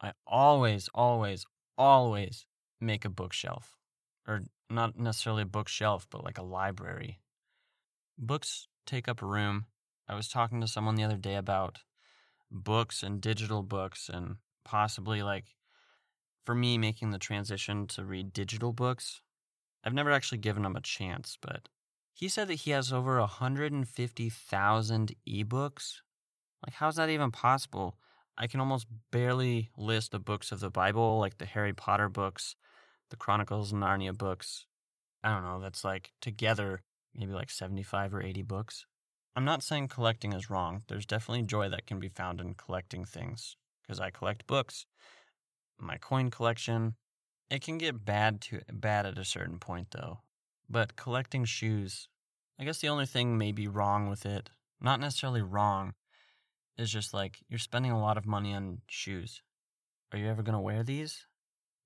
I 0.00 0.12
always, 0.26 0.88
always, 0.94 1.44
always 1.76 2.46
make 2.80 3.04
a 3.04 3.10
bookshelf. 3.10 3.76
Or 4.26 4.42
not 4.70 4.98
necessarily 4.98 5.42
a 5.42 5.46
bookshelf, 5.46 6.06
but 6.10 6.24
like 6.24 6.38
a 6.38 6.42
library. 6.42 7.20
Books 8.18 8.68
take 8.86 9.08
up 9.08 9.20
room. 9.22 9.66
I 10.08 10.14
was 10.14 10.28
talking 10.28 10.60
to 10.60 10.68
someone 10.68 10.94
the 10.94 11.04
other 11.04 11.16
day 11.16 11.34
about 11.34 11.80
books 12.50 13.02
and 13.02 13.20
digital 13.20 13.62
books 13.62 14.08
and 14.12 14.36
possibly 14.64 15.22
like 15.22 15.46
for 16.44 16.54
me 16.54 16.78
making 16.78 17.10
the 17.10 17.18
transition 17.18 17.86
to 17.88 18.04
read 18.04 18.32
digital 18.32 18.72
books. 18.72 19.22
I've 19.82 19.94
never 19.94 20.10
actually 20.10 20.38
given 20.38 20.62
them 20.62 20.76
a 20.76 20.80
chance, 20.80 21.36
but 21.40 21.68
he 22.12 22.28
said 22.28 22.48
that 22.48 22.54
he 22.54 22.70
has 22.70 22.92
over 22.92 23.18
150,000 23.18 25.14
ebooks. 25.28 25.94
Like, 26.64 26.74
how's 26.74 26.96
that 26.96 27.10
even 27.10 27.30
possible? 27.30 27.98
I 28.36 28.46
can 28.46 28.60
almost 28.60 28.86
barely 29.10 29.70
list 29.76 30.12
the 30.12 30.18
books 30.18 30.52
of 30.52 30.60
the 30.60 30.70
Bible, 30.70 31.18
like 31.18 31.38
the 31.38 31.46
Harry 31.46 31.72
Potter 31.72 32.08
books, 32.08 32.56
the 33.10 33.16
Chronicles 33.16 33.72
of 33.72 33.78
Narnia 33.78 34.16
books. 34.16 34.66
I 35.22 35.32
don't 35.32 35.44
know, 35.44 35.60
that's 35.60 35.84
like 35.84 36.12
together 36.20 36.82
maybe 37.14 37.32
like 37.32 37.50
75 37.50 38.14
or 38.14 38.22
80 38.22 38.42
books. 38.42 38.86
I'm 39.36 39.44
not 39.44 39.62
saying 39.62 39.88
collecting 39.88 40.32
is 40.32 40.50
wrong. 40.50 40.82
There's 40.88 41.06
definitely 41.06 41.42
joy 41.44 41.68
that 41.68 41.86
can 41.86 41.98
be 41.98 42.08
found 42.08 42.40
in 42.40 42.54
collecting 42.54 43.04
things 43.04 43.56
because 43.82 44.00
I 44.00 44.10
collect 44.10 44.46
books. 44.46 44.86
My 45.78 45.96
coin 45.98 46.30
collection, 46.30 46.94
it 47.50 47.62
can 47.62 47.78
get 47.78 48.04
bad 48.04 48.40
to 48.42 48.60
bad 48.72 49.06
at 49.06 49.18
a 49.18 49.24
certain 49.24 49.58
point 49.58 49.88
though. 49.90 50.20
But 50.68 50.96
collecting 50.96 51.44
shoes, 51.44 52.08
I 52.58 52.64
guess 52.64 52.80
the 52.80 52.88
only 52.88 53.06
thing 53.06 53.36
maybe 53.36 53.68
wrong 53.68 54.08
with 54.08 54.24
it, 54.24 54.50
not 54.80 55.00
necessarily 55.00 55.42
wrong, 55.42 55.94
is 56.78 56.90
just 56.90 57.12
like 57.12 57.38
you're 57.48 57.58
spending 57.58 57.92
a 57.92 58.00
lot 58.00 58.16
of 58.16 58.26
money 58.26 58.54
on 58.54 58.80
shoes. 58.88 59.42
Are 60.12 60.18
you 60.18 60.28
ever 60.28 60.42
going 60.42 60.54
to 60.54 60.60
wear 60.60 60.82
these? 60.82 61.26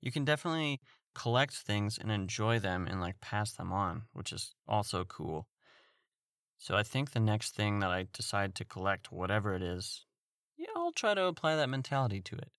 You 0.00 0.12
can 0.12 0.24
definitely 0.24 0.80
collect 1.14 1.54
things 1.54 1.98
and 1.98 2.10
enjoy 2.10 2.58
them 2.58 2.86
and 2.86 3.00
like 3.00 3.20
pass 3.20 3.52
them 3.52 3.72
on, 3.72 4.02
which 4.12 4.32
is 4.32 4.54
also 4.66 5.04
cool. 5.04 5.48
So 6.58 6.76
I 6.76 6.82
think 6.82 7.12
the 7.12 7.20
next 7.20 7.54
thing 7.54 7.80
that 7.80 7.90
I 7.90 8.06
decide 8.12 8.54
to 8.56 8.64
collect, 8.64 9.12
whatever 9.12 9.54
it 9.54 9.62
is, 9.62 10.04
yeah, 10.56 10.66
I'll 10.76 10.92
try 10.92 11.14
to 11.14 11.24
apply 11.24 11.56
that 11.56 11.68
mentality 11.68 12.20
to 12.20 12.36
it. 12.36 12.50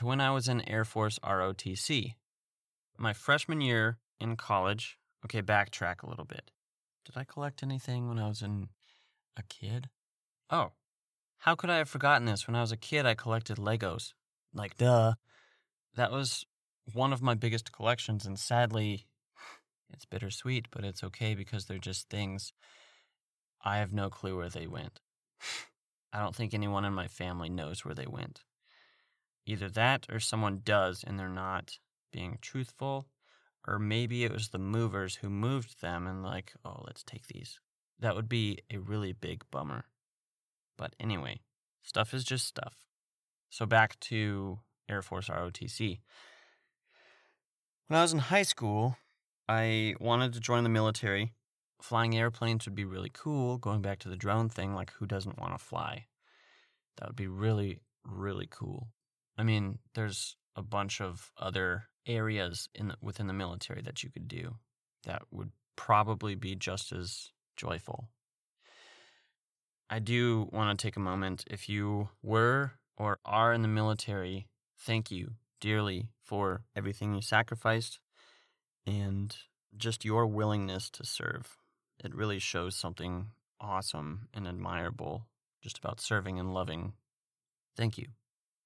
To 0.00 0.06
when 0.06 0.20
I 0.22 0.30
was 0.30 0.48
in 0.48 0.66
Air 0.66 0.86
Force 0.86 1.18
ROTC. 1.18 2.14
My 2.96 3.12
freshman 3.12 3.60
year 3.60 3.98
in 4.18 4.34
college, 4.34 4.96
okay, 5.26 5.42
backtrack 5.42 6.02
a 6.02 6.08
little 6.08 6.24
bit. 6.24 6.50
Did 7.04 7.18
I 7.18 7.24
collect 7.24 7.62
anything 7.62 8.08
when 8.08 8.18
I 8.18 8.26
was 8.26 8.40
in 8.40 8.70
a 9.36 9.42
kid? 9.42 9.90
Oh, 10.48 10.70
how 11.40 11.54
could 11.54 11.68
I 11.68 11.76
have 11.76 11.90
forgotten 11.90 12.24
this? 12.24 12.46
When 12.46 12.56
I 12.56 12.62
was 12.62 12.72
a 12.72 12.78
kid, 12.78 13.04
I 13.04 13.12
collected 13.12 13.58
Legos. 13.58 14.14
Like, 14.54 14.78
duh. 14.78 15.16
That 15.96 16.10
was 16.10 16.46
one 16.94 17.12
of 17.12 17.20
my 17.20 17.34
biggest 17.34 17.70
collections, 17.70 18.24
and 18.24 18.38
sadly, 18.38 19.06
it's 19.92 20.06
bittersweet, 20.06 20.68
but 20.70 20.82
it's 20.82 21.04
okay 21.04 21.34
because 21.34 21.66
they're 21.66 21.76
just 21.76 22.08
things. 22.08 22.54
I 23.62 23.76
have 23.76 23.92
no 23.92 24.08
clue 24.08 24.34
where 24.34 24.48
they 24.48 24.66
went. 24.66 25.02
I 26.10 26.20
don't 26.20 26.34
think 26.34 26.54
anyone 26.54 26.86
in 26.86 26.94
my 26.94 27.06
family 27.06 27.50
knows 27.50 27.84
where 27.84 27.94
they 27.94 28.06
went. 28.06 28.44
Either 29.46 29.68
that 29.68 30.06
or 30.10 30.20
someone 30.20 30.60
does 30.64 31.02
and 31.04 31.18
they're 31.18 31.28
not 31.28 31.78
being 32.12 32.38
truthful, 32.40 33.06
or 33.66 33.78
maybe 33.78 34.24
it 34.24 34.32
was 34.32 34.48
the 34.48 34.58
movers 34.58 35.16
who 35.16 35.28
moved 35.28 35.80
them 35.80 36.06
and, 36.06 36.22
like, 36.22 36.52
oh, 36.64 36.82
let's 36.86 37.02
take 37.02 37.26
these. 37.26 37.60
That 37.98 38.16
would 38.16 38.28
be 38.28 38.58
a 38.72 38.78
really 38.78 39.12
big 39.12 39.44
bummer. 39.50 39.84
But 40.78 40.94
anyway, 40.98 41.40
stuff 41.82 42.14
is 42.14 42.24
just 42.24 42.46
stuff. 42.46 42.74
So 43.50 43.66
back 43.66 43.98
to 44.00 44.60
Air 44.88 45.02
Force 45.02 45.28
ROTC. 45.28 45.98
When 47.88 47.98
I 47.98 48.02
was 48.02 48.12
in 48.12 48.20
high 48.20 48.44
school, 48.44 48.96
I 49.48 49.94
wanted 50.00 50.32
to 50.34 50.40
join 50.40 50.62
the 50.62 50.70
military. 50.70 51.32
Flying 51.82 52.16
airplanes 52.16 52.64
would 52.64 52.74
be 52.74 52.84
really 52.84 53.10
cool. 53.12 53.58
Going 53.58 53.82
back 53.82 53.98
to 54.00 54.08
the 54.08 54.16
drone 54.16 54.48
thing, 54.48 54.74
like 54.74 54.92
who 54.92 55.06
doesn't 55.06 55.38
want 55.38 55.52
to 55.52 55.64
fly? 55.64 56.06
That 56.96 57.08
would 57.08 57.16
be 57.16 57.26
really, 57.26 57.80
really 58.04 58.46
cool. 58.50 58.88
I 59.40 59.42
mean, 59.42 59.78
there's 59.94 60.36
a 60.54 60.62
bunch 60.62 61.00
of 61.00 61.32
other 61.38 61.84
areas 62.06 62.68
in 62.74 62.88
the, 62.88 62.96
within 63.00 63.26
the 63.26 63.32
military 63.32 63.80
that 63.80 64.02
you 64.02 64.10
could 64.10 64.28
do 64.28 64.56
that 65.04 65.22
would 65.30 65.50
probably 65.76 66.34
be 66.34 66.54
just 66.54 66.92
as 66.92 67.30
joyful. 67.56 68.10
I 69.88 69.98
do 69.98 70.50
want 70.52 70.78
to 70.78 70.86
take 70.86 70.96
a 70.96 71.00
moment. 71.00 71.44
If 71.50 71.70
you 71.70 72.10
were 72.22 72.72
or 72.98 73.18
are 73.24 73.54
in 73.54 73.62
the 73.62 73.68
military, 73.68 74.46
thank 74.78 75.10
you 75.10 75.30
dearly 75.58 76.10
for 76.22 76.64
everything 76.76 77.14
you 77.14 77.22
sacrificed 77.22 77.98
and 78.86 79.34
just 79.74 80.04
your 80.04 80.26
willingness 80.26 80.90
to 80.90 81.06
serve. 81.06 81.56
It 82.04 82.14
really 82.14 82.40
shows 82.40 82.76
something 82.76 83.28
awesome 83.58 84.28
and 84.34 84.46
admirable 84.46 85.28
just 85.62 85.78
about 85.78 85.98
serving 85.98 86.38
and 86.38 86.52
loving. 86.52 86.92
Thank 87.74 87.96
you. 87.96 88.08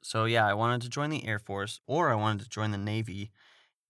So, 0.04 0.26
yeah, 0.26 0.46
I 0.46 0.52
wanted 0.52 0.82
to 0.82 0.90
join 0.90 1.08
the 1.08 1.26
Air 1.26 1.38
Force 1.38 1.80
or 1.86 2.12
I 2.12 2.14
wanted 2.14 2.42
to 2.42 2.50
join 2.50 2.72
the 2.72 2.78
Navy. 2.78 3.30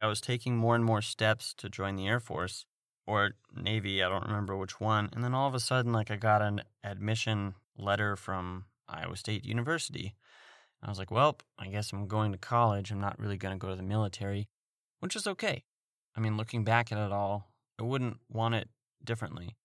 I 0.01 0.07
was 0.07 0.21
taking 0.21 0.57
more 0.57 0.77
and 0.77 0.85
more 0.85 1.03
steps 1.03 1.53
to 1.55 1.69
join 1.69 1.97
the 1.97 2.07
Air 2.07 2.21
Force 2.21 2.67
or 3.05 3.33
Navy, 3.53 4.01
I 4.01 4.09
don't 4.09 4.25
remember 4.25 4.57
which 4.57 4.79
one. 4.79 5.11
And 5.13 5.25
then 5.25 5.35
all 5.35 5.49
of 5.49 5.57
a 5.57 5.61
sudden, 5.61 5.93
like, 5.93 6.13
I 6.13 6.17
got 6.17 6.41
an 6.41 6.63
admission 6.85 7.55
letter 7.77 8.15
from 8.15 8.67
Iowa 8.89 9.17
State 9.17 9.45
University. 9.45 10.15
I 10.81 10.89
was 10.89 11.01
like, 11.01 11.11
well, 11.11 11.37
I 11.59 11.67
guess 11.67 11.93
I'm 11.93 12.07
going 12.07 12.31
to 12.31 12.39
college. 12.39 12.93
I'm 12.93 13.01
not 13.01 13.19
really 13.19 13.37
going 13.37 13.53
to 13.53 13.59
go 13.59 13.71
to 13.71 13.77
the 13.77 13.83
military, 13.83 14.47
which 15.01 15.17
is 15.17 15.27
okay. 15.27 15.65
I 16.17 16.21
mean, 16.21 16.37
looking 16.37 16.63
back 16.63 16.93
at 16.93 16.99
it 16.99 17.11
all, 17.11 17.51
I 17.81 17.83
wouldn't 17.83 18.19
want 18.29 18.55
it 18.55 18.69
differently. 19.03 19.57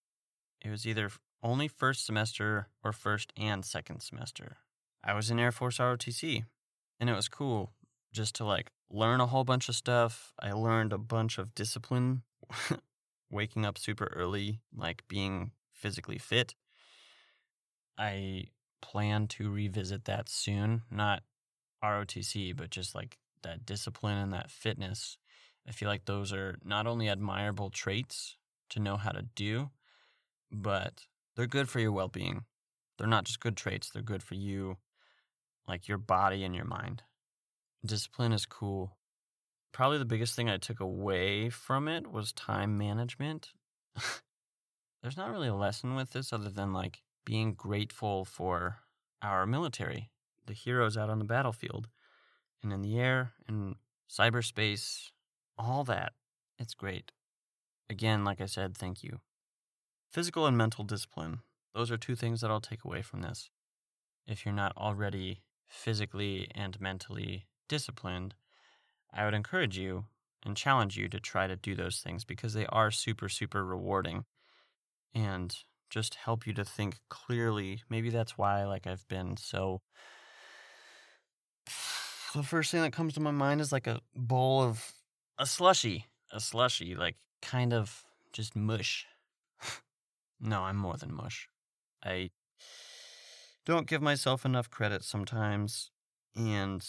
It 0.66 0.72
was 0.72 0.88
either 0.88 1.12
only 1.44 1.68
first 1.68 2.08
semester 2.08 2.70
or 2.84 2.92
first 2.92 3.32
and 3.38 3.64
second 3.64 4.00
semester. 4.00 4.58
I 5.04 5.14
was 5.14 5.32
in 5.32 5.40
Air 5.40 5.52
Force 5.52 5.78
ROTC, 5.78 6.44
and 7.00 7.10
it 7.10 7.16
was 7.16 7.30
cool 7.30 7.72
just 8.12 8.36
to 8.36 8.46
like 8.46 8.72
learn 8.90 9.22
a 9.22 9.28
whole 9.28 9.44
bunch 9.44 9.70
of 9.70 9.76
stuff. 9.76 10.34
I 10.40 10.52
learned 10.52 10.94
a 10.94 10.98
bunch 10.98 11.38
of 11.38 11.56
discipline, 11.56 12.24
waking 13.32 13.66
up 13.66 13.78
super 13.78 14.12
early, 14.16 14.60
like 14.76 15.04
being 15.08 15.52
physically 15.74 16.18
fit. 16.18 16.56
I 17.98 18.46
plan 18.82 19.28
to 19.28 19.50
revisit 19.50 20.06
that 20.06 20.30
soon. 20.30 20.84
Not 20.90 21.24
ROTC, 21.84 22.56
but 22.56 22.70
just 22.70 22.96
like 22.96 23.18
that 23.44 23.66
discipline 23.66 24.18
and 24.18 24.34
that 24.34 24.52
fitness. 24.52 25.18
I 25.68 25.72
feel 25.72 25.88
like 25.88 26.06
those 26.06 26.34
are 26.34 26.58
not 26.64 26.88
only 26.88 27.10
admirable 27.10 27.70
traits 27.70 28.38
to 28.70 28.80
know 28.80 28.98
how 28.98 29.12
to 29.12 29.24
do, 29.36 29.70
but 30.52 31.06
they're 31.36 31.48
good 31.48 31.70
for 31.70 31.80
your 31.80 31.92
well 31.92 32.08
being. 32.08 32.46
They're 32.98 33.08
not 33.08 33.26
just 33.26 33.40
good 33.40 33.56
traits, 33.56 33.90
they're 33.90 34.02
good 34.02 34.24
for 34.24 34.36
you, 34.36 34.78
like 35.70 35.88
your 35.88 35.98
body 35.98 36.44
and 36.44 36.56
your 36.56 36.66
mind. 36.66 37.04
Discipline 37.86 38.34
is 38.34 38.46
cool. 38.46 38.98
Probably 39.72 40.00
the 40.00 40.06
biggest 40.06 40.36
thing 40.36 40.50
I 40.50 40.58
took 40.58 40.80
away 40.80 41.50
from 41.50 41.88
it 41.88 42.12
was 42.12 42.34
time 42.34 42.78
management. 42.78 43.50
There's 45.02 45.16
not 45.16 45.32
really 45.32 45.48
a 45.48 45.56
lesson 45.56 45.96
with 45.96 46.10
this 46.10 46.34
other 46.34 46.50
than 46.50 46.74
like 46.74 47.04
being 47.24 47.54
grateful 47.54 48.26
for 48.26 48.80
our 49.22 49.46
military, 49.46 50.10
the 50.46 50.54
heroes 50.54 50.98
out 50.98 51.10
on 51.10 51.20
the 51.20 51.26
battlefield 51.26 51.88
and 52.62 52.74
in 52.74 52.82
the 52.82 53.00
air 53.00 53.34
and 53.48 53.76
cyberspace, 54.10 55.12
all 55.58 55.84
that. 55.86 56.14
It's 56.58 56.74
great. 56.74 57.12
Again, 57.90 58.24
like 58.24 58.42
I 58.42 58.46
said, 58.46 58.76
thank 58.76 59.04
you. 59.04 59.20
Physical 60.12 60.46
and 60.46 60.58
mental 60.58 60.84
discipline. 60.84 61.40
Those 61.74 61.92
are 61.92 61.98
two 61.98 62.16
things 62.16 62.42
that 62.42 62.50
I'll 62.50 62.60
take 62.60 62.84
away 62.84 63.02
from 63.02 63.22
this. 63.22 63.50
If 64.28 64.46
you're 64.46 64.54
not 64.54 64.76
already 64.76 65.44
physically 65.70 66.50
and 66.54 66.80
mentally 66.82 67.46
disciplined, 67.68 68.36
I 69.14 69.26
would 69.26 69.34
encourage 69.34 69.78
you 69.78 70.06
and 70.46 70.58
challenge 70.58 70.98
you 70.98 71.08
to 71.10 71.20
try 71.20 71.48
to 71.48 71.56
do 71.56 71.76
those 71.76 72.00
things 72.00 72.26
because 72.26 72.54
they 72.54 72.66
are 72.68 72.92
super, 72.92 73.30
super 73.30 73.64
rewarding. 73.64 74.26
And 75.14 75.56
just 75.90 76.16
help 76.16 76.46
you 76.46 76.54
to 76.54 76.64
think 76.64 77.00
clearly. 77.10 77.82
Maybe 77.90 78.10
that's 78.10 78.38
why 78.38 78.66
like 78.66 78.88
I've 78.88 79.08
been 79.08 79.38
so 79.38 79.82
the 82.36 82.44
first 82.44 82.72
thing 82.72 82.82
that 82.82 82.94
comes 82.94 83.14
to 83.16 83.20
my 83.20 83.32
mind 83.32 83.62
is 83.62 83.72
like 83.72 83.88
a 83.88 84.00
bowl 84.16 84.62
of 84.62 84.94
a 85.38 85.46
slushy, 85.46 86.06
a 86.32 86.40
slushy, 86.40 86.96
like 86.96 87.16
kind 87.42 87.74
of 87.74 88.04
just 88.34 88.56
mush. 88.56 89.08
no, 90.40 90.62
I'm 90.62 90.78
more 90.78 90.98
than 90.98 91.14
mush. 91.14 91.50
I 92.04 92.30
don't 93.70 93.88
give 93.88 94.02
myself 94.02 94.46
enough 94.46 94.70
credit 94.72 95.04
sometimes, 95.04 95.92
and 96.36 96.84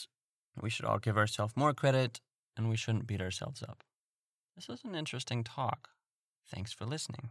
we 0.61 0.71
should 0.71 0.87
all 0.87 0.99
give 0.99 1.19
ourselves 1.19 1.55
more 1.55 1.75
credit, 1.75 2.21
and 2.57 2.71
we 2.71 2.77
shouldn't 2.77 3.07
beat 3.07 3.21
ourselves 3.21 3.63
up. 3.63 3.85
This 4.57 4.67
was 4.67 4.83
an 4.83 4.95
interesting 4.95 5.45
talk. 5.45 5.91
Thanks 6.51 6.73
for 6.73 6.87
listening. 6.87 7.31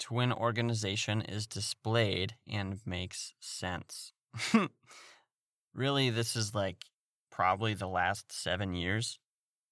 to 0.00 0.14
when 0.14 0.32
organization 0.32 1.20
is 1.20 1.46
displayed 1.46 2.34
and 2.50 2.80
makes 2.84 3.34
sense. 3.38 4.12
really, 5.74 6.10
this 6.10 6.34
is 6.34 6.54
like 6.54 6.86
probably 7.30 7.74
the 7.74 7.86
last 7.86 8.32
seven 8.32 8.74
years. 8.74 9.18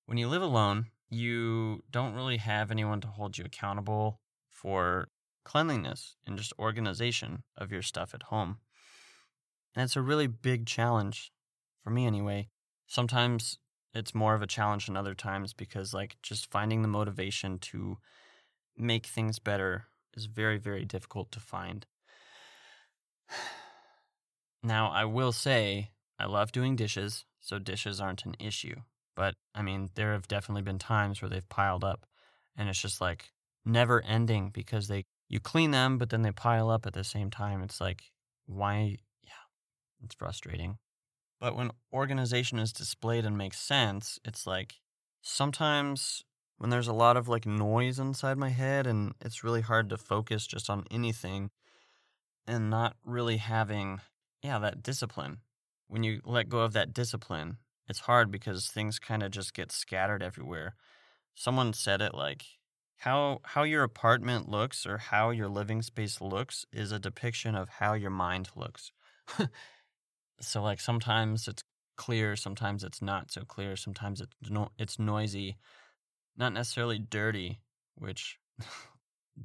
When 0.06 0.18
you 0.18 0.28
live 0.28 0.42
alone, 0.42 0.86
you 1.08 1.82
don't 1.90 2.14
really 2.14 2.36
have 2.36 2.70
anyone 2.70 3.00
to 3.00 3.08
hold 3.08 3.38
you 3.38 3.44
accountable 3.44 4.20
for 4.50 5.08
cleanliness 5.48 6.14
and 6.26 6.36
just 6.36 6.52
organization 6.58 7.42
of 7.56 7.72
your 7.72 7.80
stuff 7.80 8.12
at 8.12 8.24
home. 8.24 8.58
And 9.74 9.82
it's 9.82 9.96
a 9.96 10.02
really 10.02 10.26
big 10.26 10.66
challenge 10.66 11.32
for 11.82 11.88
me 11.88 12.06
anyway. 12.06 12.48
Sometimes 12.86 13.58
it's 13.94 14.14
more 14.14 14.34
of 14.34 14.42
a 14.42 14.46
challenge 14.46 14.86
than 14.86 14.96
other 14.96 15.14
times 15.14 15.54
because 15.54 15.94
like 15.94 16.16
just 16.22 16.50
finding 16.50 16.82
the 16.82 16.88
motivation 16.88 17.58
to 17.60 17.96
make 18.76 19.06
things 19.06 19.38
better 19.38 19.86
is 20.14 20.26
very 20.26 20.58
very 20.58 20.84
difficult 20.84 21.32
to 21.32 21.40
find. 21.40 21.86
Now, 24.60 24.90
I 24.90 25.04
will 25.04 25.30
say 25.30 25.92
I 26.18 26.26
love 26.26 26.50
doing 26.50 26.74
dishes, 26.74 27.24
so 27.38 27.60
dishes 27.60 28.00
aren't 28.00 28.26
an 28.26 28.34
issue. 28.40 28.74
But 29.14 29.34
I 29.54 29.62
mean, 29.62 29.90
there 29.94 30.12
have 30.14 30.26
definitely 30.26 30.62
been 30.62 30.80
times 30.80 31.22
where 31.22 31.28
they've 31.28 31.48
piled 31.48 31.84
up 31.84 32.06
and 32.56 32.68
it's 32.68 32.82
just 32.82 33.00
like 33.00 33.30
never 33.64 34.02
ending 34.02 34.50
because 34.52 34.88
they 34.88 35.04
you 35.28 35.40
clean 35.40 35.70
them 35.70 35.98
but 35.98 36.10
then 36.10 36.22
they 36.22 36.32
pile 36.32 36.70
up 36.70 36.86
at 36.86 36.94
the 36.94 37.04
same 37.04 37.30
time. 37.30 37.62
It's 37.62 37.80
like 37.80 38.10
why 38.46 38.96
yeah, 39.22 39.44
it's 40.02 40.14
frustrating. 40.14 40.78
But 41.40 41.56
when 41.56 41.70
organization 41.92 42.58
is 42.58 42.72
displayed 42.72 43.24
and 43.24 43.38
makes 43.38 43.60
sense, 43.60 44.18
it's 44.24 44.46
like 44.46 44.74
sometimes 45.22 46.24
when 46.56 46.70
there's 46.70 46.88
a 46.88 46.92
lot 46.92 47.16
of 47.16 47.28
like 47.28 47.46
noise 47.46 47.98
inside 47.98 48.36
my 48.36 48.48
head 48.48 48.86
and 48.86 49.14
it's 49.20 49.44
really 49.44 49.60
hard 49.60 49.88
to 49.90 49.96
focus 49.96 50.46
just 50.46 50.68
on 50.68 50.84
anything 50.90 51.50
and 52.46 52.70
not 52.70 52.96
really 53.04 53.36
having 53.36 54.00
yeah, 54.42 54.58
that 54.58 54.82
discipline. 54.82 55.38
When 55.88 56.02
you 56.02 56.20
let 56.24 56.48
go 56.48 56.60
of 56.60 56.72
that 56.74 56.92
discipline, 56.92 57.58
it's 57.88 58.00
hard 58.00 58.30
because 58.30 58.68
things 58.68 58.98
kind 58.98 59.22
of 59.22 59.30
just 59.30 59.54
get 59.54 59.72
scattered 59.72 60.22
everywhere. 60.22 60.76
Someone 61.34 61.72
said 61.72 62.00
it 62.00 62.14
like 62.14 62.44
how 62.98 63.40
how 63.44 63.62
your 63.62 63.84
apartment 63.84 64.48
looks 64.48 64.86
or 64.86 64.98
how 64.98 65.30
your 65.30 65.48
living 65.48 65.82
space 65.82 66.20
looks 66.20 66.66
is 66.72 66.92
a 66.92 66.98
depiction 66.98 67.54
of 67.54 67.68
how 67.68 67.94
your 67.94 68.10
mind 68.10 68.50
looks. 68.56 68.92
so 70.40 70.62
like 70.62 70.80
sometimes 70.80 71.48
it's 71.48 71.62
clear, 71.96 72.36
sometimes 72.36 72.84
it's 72.84 73.00
not 73.00 73.30
so 73.30 73.42
clear, 73.42 73.76
sometimes 73.76 74.20
it's 74.20 74.32
no, 74.50 74.68
it's 74.78 74.98
noisy, 74.98 75.56
not 76.36 76.52
necessarily 76.52 76.98
dirty, 76.98 77.60
which 77.94 78.38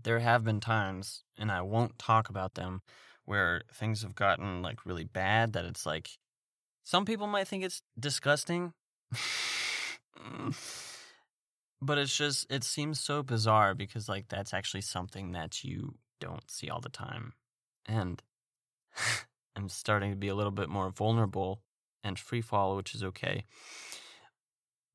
there 0.04 0.20
have 0.20 0.44
been 0.44 0.60
times 0.60 1.24
and 1.38 1.52
I 1.52 1.62
won't 1.62 2.00
talk 2.00 2.30
about 2.30 2.56
them 2.56 2.82
where 3.26 3.62
things 3.72 4.02
have 4.02 4.16
gotten 4.16 4.62
like 4.62 4.86
really 4.86 5.06
bad 5.06 5.54
that 5.54 5.66
it's 5.66 5.86
like 5.86 6.10
some 6.84 7.06
people 7.06 7.28
might 7.28 7.48
think 7.48 7.64
it's 7.64 7.82
disgusting. 8.00 8.74
Mm. 10.24 10.93
But 11.84 11.98
it's 11.98 12.16
just 12.16 12.52
it 12.52 12.64
seems 12.64 13.00
so 13.00 13.24
bizarre 13.24 13.74
because 13.74 14.10
like 14.10 14.28
that's 14.30 14.54
actually 14.54 14.82
something 14.82 15.32
that 15.34 15.64
you 15.64 15.96
don't 16.20 16.50
see 16.50 16.70
all 16.70 16.82
the 16.82 16.90
time. 16.90 17.34
And 17.86 18.22
I'm 19.56 19.70
starting 19.70 20.12
to 20.12 20.18
be 20.18 20.30
a 20.30 20.36
little 20.36 20.52
bit 20.52 20.70
more 20.70 20.90
vulnerable 20.90 21.62
and 22.04 22.18
free 22.18 22.42
fall, 22.42 22.76
which 22.76 22.96
is 22.96 23.04
okay. 23.04 23.46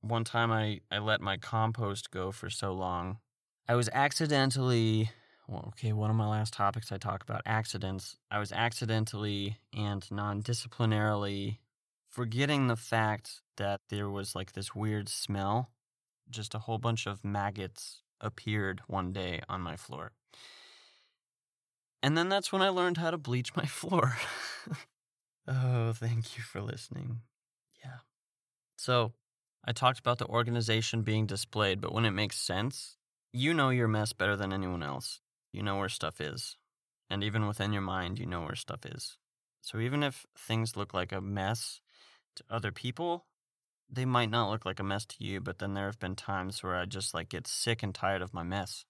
One 0.00 0.25
time 0.25 0.52
I, 0.52 0.80
I 0.90 0.99
let 0.99 1.21
my 1.21 1.37
compost 1.37 2.11
go 2.11 2.31
for 2.31 2.51
so 2.51 2.72
long. 2.72 3.18
I 3.68 3.74
was 3.74 3.88
accidentally 3.92 5.11
well, 5.48 5.64
okay, 5.68 5.94
one 5.94 6.11
of 6.11 6.16
my 6.16 6.29
last 6.29 6.53
topics 6.53 6.92
I 6.92 6.98
talk 6.98 7.22
about 7.22 7.40
accidents. 7.46 8.18
I 8.31 8.38
was 8.38 8.53
accidentally 8.53 9.57
and 9.74 10.09
non 10.11 10.42
disciplinarily 10.42 11.59
forgetting 12.07 12.66
the 12.66 12.77
fact 12.77 13.40
that 13.57 13.81
there 13.88 14.11
was 14.11 14.35
like 14.35 14.53
this 14.53 14.74
weird 14.74 15.09
smell. 15.09 15.70
Just 16.30 16.54
a 16.54 16.60
whole 16.60 16.78
bunch 16.78 17.06
of 17.06 17.24
maggots 17.24 18.02
appeared 18.20 18.82
one 18.86 19.12
day 19.12 19.40
on 19.48 19.60
my 19.60 19.76
floor. 19.76 20.12
And 22.02 22.16
then 22.16 22.28
that's 22.28 22.52
when 22.52 22.62
I 22.62 22.68
learned 22.68 22.96
how 22.96 23.10
to 23.10 23.18
bleach 23.18 23.56
my 23.56 23.64
floor. 23.66 24.16
oh, 25.46 25.92
thank 25.92 26.36
you 26.36 26.42
for 26.42 26.60
listening. 26.60 27.20
Yeah. 27.84 27.98
So, 28.76 29.12
I 29.64 29.72
talked 29.72 29.98
about 29.98 30.18
the 30.18 30.26
organization 30.26 31.02
being 31.02 31.26
displayed, 31.26 31.80
but 31.80 31.92
when 31.92 32.04
it 32.04 32.12
makes 32.12 32.38
sense, 32.38 32.96
you 33.32 33.52
know 33.52 33.70
your 33.70 33.88
mess 33.88 34.12
better 34.12 34.36
than 34.36 34.52
anyone 34.52 34.82
else. 34.82 35.20
You 35.52 35.62
know 35.62 35.76
where 35.76 35.88
stuff 35.88 36.20
is. 36.20 36.56
And 37.10 37.24
even 37.24 37.46
within 37.46 37.72
your 37.72 37.82
mind, 37.82 38.18
you 38.18 38.26
know 38.26 38.42
where 38.42 38.54
stuff 38.54 38.86
is. 38.86 39.18
So 39.60 39.78
even 39.78 40.02
if 40.02 40.24
things 40.36 40.76
look 40.76 40.94
like 40.94 41.12
a 41.12 41.20
mess 41.20 41.80
to 42.36 42.44
other 42.48 42.70
people, 42.70 43.26
they 43.90 44.05
might 44.05 44.31
not 44.31 44.51
look 44.51 44.64
like 44.64 44.81
a 44.81 44.85
mess 44.85 45.05
to 45.07 45.24
you, 45.24 45.40
but 45.40 45.59
then 45.59 45.74
there 45.74 45.87
have 45.87 45.98
been 45.98 46.16
times 46.16 46.62
where 46.62 46.77
I 46.77 46.85
just 46.85 47.14
like 47.14 47.31
get 47.31 47.46
sick 47.46 47.83
and 47.83 47.94
tired 47.94 48.22
of 48.22 48.35
my 48.35 48.42
mess. 48.42 48.85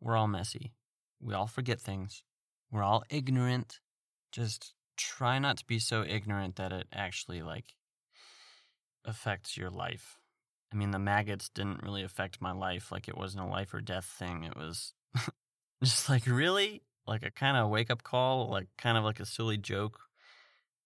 We're 0.00 0.16
all 0.16 0.28
messy. 0.28 0.72
We 1.20 1.34
all 1.34 1.46
forget 1.46 1.80
things. 1.80 2.24
We're 2.70 2.82
all 2.82 3.04
ignorant. 3.08 3.80
Just 4.32 4.74
try 4.96 5.38
not 5.38 5.58
to 5.58 5.66
be 5.66 5.78
so 5.78 6.04
ignorant 6.04 6.56
that 6.56 6.72
it 6.72 6.86
actually 6.92 7.42
like 7.42 7.74
affects 9.04 9.56
your 9.56 9.70
life. 9.70 10.18
I 10.72 10.76
mean, 10.76 10.90
the 10.90 10.98
maggots 10.98 11.50
didn't 11.50 11.82
really 11.82 12.02
affect 12.02 12.40
my 12.40 12.52
life 12.52 12.90
like 12.90 13.08
it 13.08 13.16
wasn't 13.16 13.44
a 13.44 13.48
life 13.48 13.74
or 13.74 13.80
death 13.80 14.06
thing. 14.06 14.44
It 14.44 14.56
was 14.56 14.94
just 15.84 16.08
like, 16.08 16.26
really? 16.26 16.82
Like 17.06 17.24
a 17.24 17.30
kind 17.30 17.56
of 17.56 17.68
wake 17.68 17.90
up 17.90 18.02
call, 18.02 18.48
like 18.48 18.68
kind 18.78 18.96
of 18.96 19.04
like 19.04 19.20
a 19.20 19.26
silly 19.26 19.58
joke. 19.58 20.00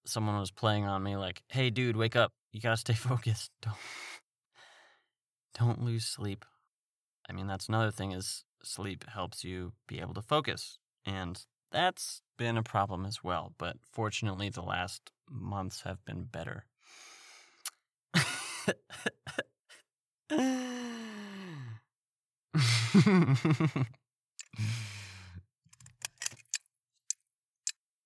Someone 0.05 0.39
was 0.39 0.51
playing 0.51 0.85
on 0.85 1.03
me, 1.03 1.17
like, 1.17 1.43
hey, 1.49 1.71
dude, 1.71 1.97
wake 1.97 2.17
up. 2.17 2.33
You 2.57 2.62
gotta 2.62 2.79
stay 2.79 2.95
focused. 2.95 3.51
Don't, 3.61 3.77
don't 5.59 5.85
lose 5.85 6.07
sleep. 6.07 6.47
I 7.29 7.35
mean, 7.35 7.47
that's 7.47 7.69
another 7.69 7.90
thing 7.90 8.12
is 8.12 8.45
sleep 8.62 9.05
helps 9.11 9.45
you 9.45 9.75
be 9.87 10.01
able 10.01 10.14
to 10.14 10.23
focus. 10.23 10.79
And 11.05 11.38
that's 11.71 12.23
been 12.38 12.57
a 12.57 12.62
problem 12.62 13.05
as 13.05 13.23
well. 13.23 13.53
But 13.59 13.77
fortunately, 13.92 14.49
the 14.49 14.62
last 14.62 15.12
months 15.31 15.83
have 15.83 16.03
been 16.07 16.25
better. 16.25 16.64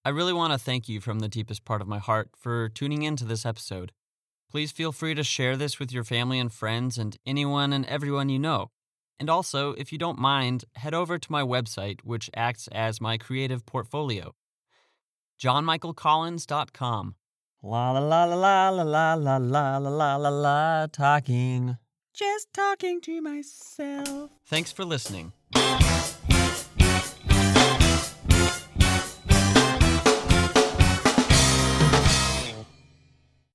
I 0.04 0.08
really 0.08 0.32
want 0.32 0.52
to 0.52 0.58
thank 0.58 0.88
you 0.88 1.00
from 1.00 1.20
the 1.20 1.28
deepest 1.28 1.64
part 1.64 1.80
of 1.80 1.86
my 1.86 2.00
heart 2.00 2.30
for 2.36 2.68
tuning 2.68 3.04
in 3.04 3.14
to 3.14 3.24
this 3.24 3.46
episode. 3.46 3.92
Please 4.50 4.72
feel 4.72 4.92
free 4.92 5.14
to 5.14 5.22
share 5.22 5.56
this 5.56 5.78
with 5.78 5.92
your 5.92 6.04
family 6.04 6.38
and 6.38 6.52
friends 6.52 6.98
and 6.98 7.16
anyone 7.24 7.72
and 7.72 7.86
everyone 7.86 8.28
you 8.28 8.38
know. 8.38 8.70
And 9.18 9.30
also, 9.30 9.72
if 9.72 9.92
you 9.92 9.98
don't 9.98 10.18
mind, 10.18 10.64
head 10.74 10.94
over 10.94 11.18
to 11.18 11.32
my 11.32 11.42
website, 11.42 12.00
which 12.02 12.30
acts 12.34 12.68
as 12.72 13.00
my 13.00 13.16
creative 13.18 13.64
portfolio 13.64 14.34
johnmichaelcollins.com. 15.40 17.14
La 17.62 17.92
la 17.92 18.24
la 18.24 18.24
la 18.24 18.70
la 18.70 18.82
la 18.82 19.14
la 19.14 19.36
la 19.36 19.78
la 19.78 19.88
la 19.88 20.16
la 20.16 20.28
la 20.28 20.86
talking. 20.86 21.76
Just 22.14 22.52
talking 22.52 23.00
to 23.02 23.20
myself. 23.22 24.30
Thanks 24.44 24.72
for 24.72 24.84
listening. 24.84 25.32